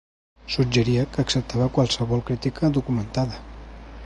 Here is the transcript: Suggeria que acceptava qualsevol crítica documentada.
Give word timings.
Suggeria 0.53 1.03
que 1.11 1.21
acceptava 1.25 1.69
qualsevol 1.75 2.23
crítica 2.31 2.71
documentada. 2.79 3.37